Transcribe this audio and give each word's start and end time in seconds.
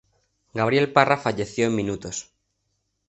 Gabriel 0.55 0.91
Parra 0.91 1.15
falleció 1.15 1.67
en 1.67 1.75
minutos. 1.75 2.33